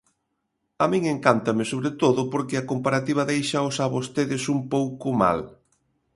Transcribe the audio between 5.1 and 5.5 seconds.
mal.